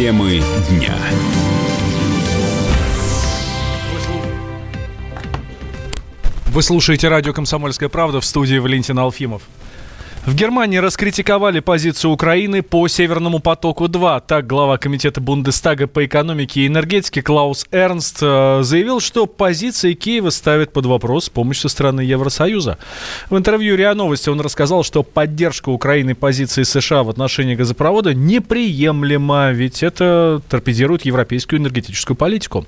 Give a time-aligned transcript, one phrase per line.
[0.00, 0.96] Темы дня.
[6.46, 9.42] Вы слушаете радио «Комсомольская правда» в студии Валентин Алфимов.
[10.26, 14.22] В Германии раскритиковали позицию Украины по «Северному потоку-2».
[14.26, 20.28] Так, глава комитета Бундестага по экономике и энергетике Клаус Эрнст э, заявил, что позиции Киева
[20.28, 22.76] ставят под вопрос помощь со стороны Евросоюза.
[23.30, 29.52] В интервью РИА Новости он рассказал, что поддержка Украины позиции США в отношении газопровода неприемлема,
[29.52, 32.66] ведь это торпедирует европейскую энергетическую политику.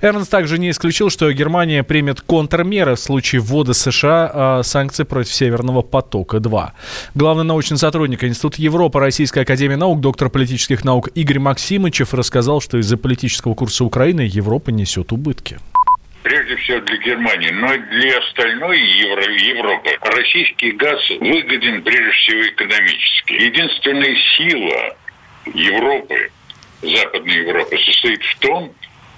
[0.00, 5.34] Эрнст также не исключил, что Германия примет контрмеры в случае ввода США э, санкций против
[5.34, 6.70] «Северного потока-2».
[7.14, 12.78] Главный научный сотрудник Института Европы Российской Академии Наук, доктор политических наук Игорь Максимычев рассказал, что
[12.78, 15.58] из-за политического курса Украины Европа несет убытки
[16.24, 19.90] прежде всего для Германии, но и для остальной Евро, Европы.
[20.00, 23.32] Российский газ выгоден прежде всего экономически.
[23.34, 24.96] Единственная сила
[25.54, 26.30] Европы,
[26.82, 28.72] Западной Европы, состоит в том,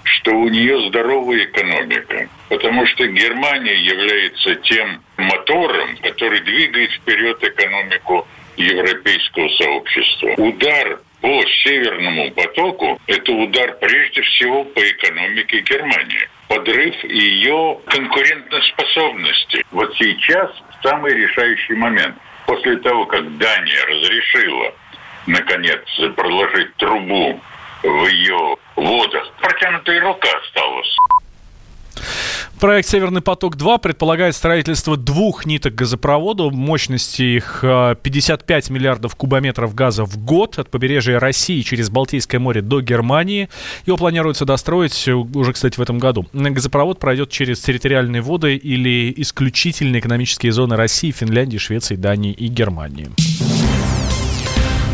[0.07, 8.27] что у нее здоровая экономика, потому что Германия является тем мотором, который двигает вперед экономику
[8.57, 10.33] европейского сообщества.
[10.37, 16.29] Удар по Северному потоку– это удар прежде всего по экономике Германии.
[16.47, 19.65] Подрыв ее конкурентоспособности.
[19.71, 20.51] Вот сейчас
[20.83, 22.15] самый решающий момент.
[22.45, 24.73] После того, как Дания разрешила,
[25.25, 25.81] наконец,
[26.15, 27.41] проложить трубу
[27.83, 29.23] в ее водах.
[29.41, 30.95] Протянутая рука осталась.
[32.59, 36.49] Проект «Северный поток-2» предполагает строительство двух ниток газопровода.
[36.49, 42.63] Мощности их 55 э, миллиардов кубометров газа в год от побережья России через Балтийское море
[42.63, 43.49] до Германии.
[43.85, 46.25] Его планируется достроить уже, кстати, в этом году.
[46.33, 53.09] Газопровод пройдет через территориальные воды или исключительные экономические зоны России, Финляндии, Швеции, Дании и Германии.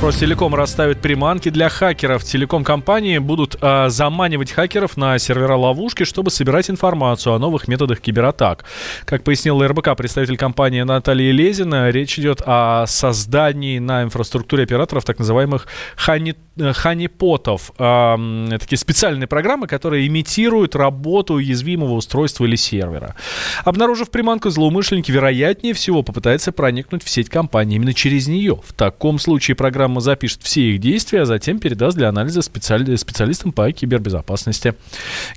[0.03, 2.25] Ростелеком расставит приманки для хакеров.
[2.25, 8.65] Телеком-компании будут э, заманивать хакеров на сервера ловушки, чтобы собирать информацию о новых методах кибератак.
[9.05, 15.19] Как пояснил РБК представитель компании Наталья Лезина, речь идет о создании на инфраструктуре операторов так
[15.19, 17.71] называемых хани, ханипотов.
[17.79, 23.15] Э, такие специальные программы, которые имитируют работу уязвимого устройства или сервера.
[23.63, 28.59] Обнаружив приманку, злоумышленники вероятнее всего попытаются проникнуть в сеть компании именно через нее.
[28.65, 32.95] В таком случае программа программа запишет все их действия, а затем передаст для анализа специали...
[32.95, 34.73] специалистам по кибербезопасности.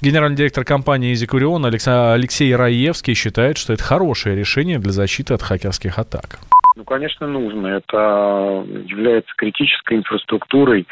[0.00, 5.98] Генеральный директор компании «Изикурион» Алексей Раевский считает, что это хорошее решение для защиты от хакерских
[5.98, 6.38] атак.
[6.76, 7.68] Ну, конечно, нужно.
[7.68, 10.86] Это является критической инфраструктурой,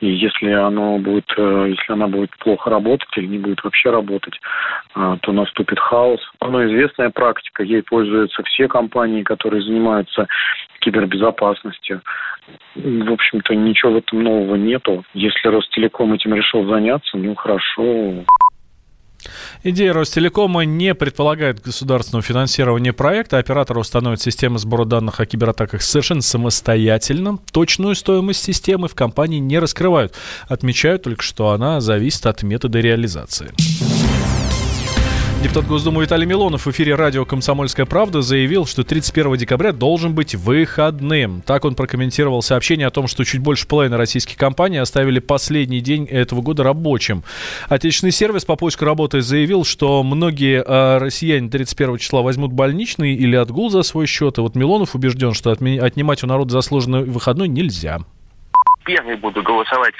[0.00, 4.38] и если оно будет, э, если она будет плохо работать или не будет вообще работать,
[4.94, 6.20] э, то наступит хаос.
[6.40, 10.26] Оно известная практика, ей пользуются все компании, которые занимаются
[10.80, 12.02] кибербезопасностью.
[12.74, 15.04] В общем-то, ничего в этом нового нету.
[15.14, 18.24] Если Ростелеком этим решил заняться, ну хорошо.
[19.62, 23.38] Идея Ростелекома не предполагает государственного финансирования проекта.
[23.38, 27.38] Оператор установит систему сбора данных о кибератаках совершенно самостоятельно.
[27.52, 30.14] Точную стоимость системы в компании не раскрывают.
[30.48, 33.52] Отмечают только, что она зависит от метода реализации.
[35.46, 40.34] Депутат Госдумы Виталий Милонов в эфире радио «Комсомольская правда» заявил, что 31 декабря должен быть
[40.34, 41.40] выходным.
[41.46, 46.06] Так он прокомментировал сообщение о том, что чуть больше половины российских компаний оставили последний день
[46.06, 47.22] этого года рабочим.
[47.68, 53.36] Отечественный сервис по поиску работы заявил, что многие э, россияне 31 числа возьмут больничный или
[53.36, 54.38] отгул за свой счет.
[54.38, 58.00] И вот Милонов убежден, что отнимать у народа заслуженный выходной нельзя
[58.86, 59.94] первый буду голосовать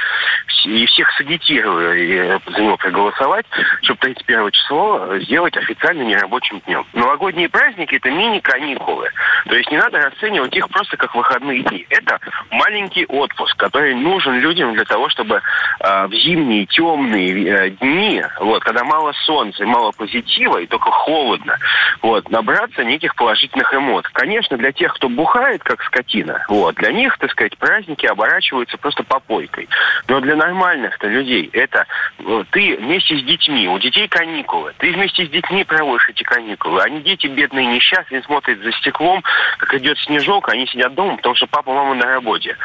[0.64, 3.46] и всех сагитирую за него проголосовать,
[3.82, 6.84] чтобы 31 число сделать официально нерабочим днем.
[6.92, 9.10] Новогодние праздники– это мини-каникулы.
[9.46, 11.86] То есть не надо расценивать их просто как выходные дни.
[11.90, 12.18] Это
[12.50, 15.36] маленький отпуск, который нужен людям для того, чтобы
[15.80, 21.58] э, в зимние темные э, дни, вот, когда мало солнца, мало позитива и только холодно,
[22.02, 24.10] вот, набраться неких положительных эмоций.
[24.12, 28.78] Конечно, для тех, кто бухает, как скотина, вот, для них, так сказать, праздники оборачиваются является
[28.78, 29.68] просто попойкой.
[30.08, 31.86] Но для нормальных-то людей это
[32.18, 36.82] э, ты вместе с детьми, у детей каникулы, ты вместе с детьми проводишь эти каникулы.
[36.82, 39.22] Они дети бедные, несчастные, смотрят за стеклом,
[39.58, 42.56] как идет снежок, они сидят дома, потому что папа, мама на работе.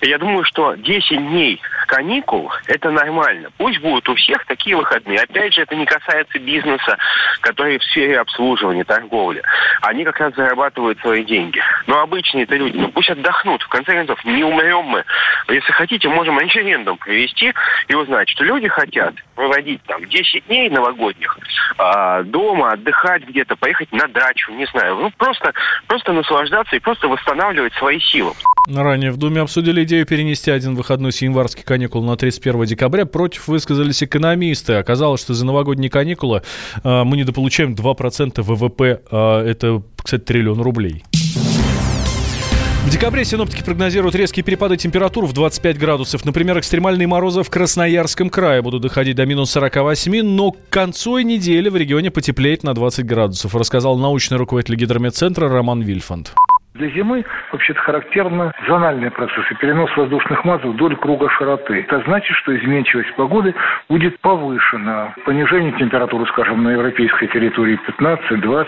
[0.00, 3.50] И я думаю, что 10 дней каникул– это нормально.
[3.58, 5.20] Пусть будут у всех такие выходные.
[5.20, 6.96] Опять же, это не касается бизнеса,
[7.40, 9.42] который в сфере обслуживания, торговли.
[9.82, 11.62] Они как раз зарабатывают свои деньги.
[11.86, 13.62] Но обычные это люди, ну пусть отдохнут.
[13.62, 15.04] В конце концов, не умрем мы
[15.60, 17.52] если хотите, можем референдум провести
[17.88, 21.38] и узнать, что люди хотят проводить там 10 дней новогодних
[21.78, 24.96] а, дома, отдыхать где-то, поехать на дачу, не знаю.
[24.96, 25.52] Ну, просто,
[25.86, 28.32] просто наслаждаться и просто восстанавливать свои силы.
[28.68, 33.06] Ранее в Думе обсудили идею перенести один выходной с январских каникул на 31 декабря.
[33.06, 34.74] Против высказались экономисты.
[34.74, 36.42] Оказалось, что за новогодние каникулы
[36.84, 39.00] э, мы недополучаем 2% ВВП.
[39.10, 41.04] Э, это, кстати, триллион рублей.
[42.90, 46.24] В декабре синоптики прогнозируют резкие перепады температур в 25 градусов.
[46.24, 51.68] Например, экстремальные морозы в Красноярском крае будут доходить до минус 48, но к концу недели
[51.68, 56.34] в регионе потеплеет на 20 градусов, рассказал научный руководитель гидрометцентра Роман Вильфанд.
[56.80, 61.80] Для зимы вообще-то характерны зональные процессы, перенос воздушных масс вдоль круга широты.
[61.80, 63.54] Это значит, что изменчивость погоды
[63.90, 65.12] будет повышена.
[65.26, 68.66] Понижение температуры, скажем, на европейской территории 15-20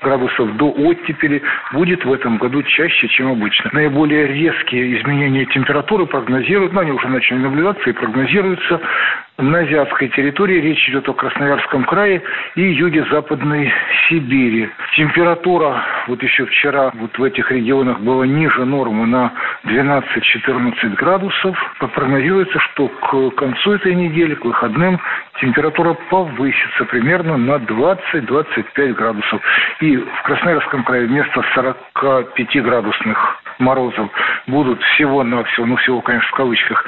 [0.00, 1.42] градусов до оттепели
[1.74, 3.68] будет в этом году чаще, чем обычно.
[3.74, 8.80] Наиболее резкие изменения температуры прогнозируют, но они уже начали наблюдаться и прогнозируются
[9.40, 10.60] на азиатской территории.
[10.60, 12.22] Речь идет о Красноярском крае
[12.54, 13.72] и юге-западной
[14.08, 14.68] Сибири.
[14.96, 19.32] Температура вот еще вчера вот в этих регионах была ниже нормы на
[19.64, 21.56] 12-14 градусов.
[21.94, 25.00] Прогнозируется, что к концу этой недели, к выходным,
[25.40, 29.40] температура повысится примерно на 20-25 градусов.
[29.80, 34.10] И в Красноярском крае вместо 45 градусных морозов
[34.46, 36.84] будут всего-навсего, ну всего, конечно, в кавычках,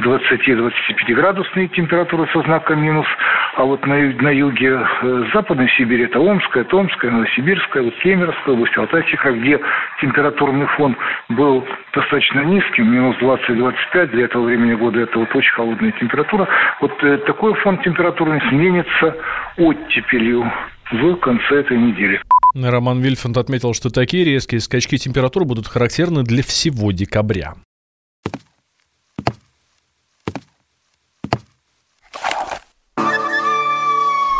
[0.00, 3.06] 20-25 градусные температуры со знаком минус,
[3.54, 8.76] а вот на, на юге э, Западной Сибири это Омская, Томская, Новосибирская, вот Кемеровская область,
[8.76, 9.60] Алтайский где
[10.00, 10.96] температурный фон
[11.30, 16.46] был достаточно низким, минус 20-25, для этого времени года это вот очень холодная температура.
[16.80, 19.16] Вот э, такой фон температурный сменится
[19.56, 20.50] оттепелью
[20.92, 22.20] в конце этой недели.
[22.64, 27.54] Роман Вильфанд отметил, что такие резкие скачки температур будут характерны для всего декабря.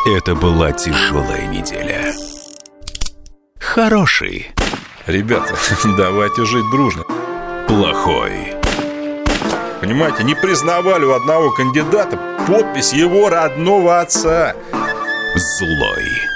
[0.06, 2.14] Это была тяжелая неделя.
[3.58, 4.52] Хороший.
[5.06, 5.54] Ребята,
[5.96, 7.04] давайте жить дружно.
[7.68, 8.54] Плохой.
[9.80, 14.54] Понимаете, не признавали у одного кандидата подпись его родного отца.
[15.34, 16.35] Злой.